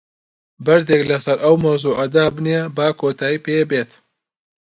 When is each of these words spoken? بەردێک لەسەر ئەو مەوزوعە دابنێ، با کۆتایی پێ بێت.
بەردێک 0.65 1.01
لەسەر 1.09 1.37
ئەو 1.43 1.55
مەوزوعە 1.63 2.05
دابنێ، 2.15 2.59
با 2.75 2.87
کۆتایی 2.99 3.43
پێ 3.45 3.57
بێت. 3.69 3.91